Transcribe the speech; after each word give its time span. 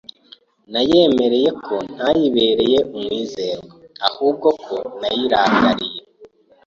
Nayemereye 0.71 1.49
ko 1.65 1.75
ntayibereye 1.93 2.79
umwizerwa, 2.95 3.73
ahubwo 4.07 4.47
ko 4.65 4.75
nayirakariye 4.99 6.01